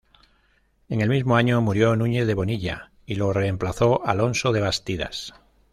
[0.89, 5.31] En el mismo año murió Núñez de Bonilla y lo reemplazó Alonso de Bastidas.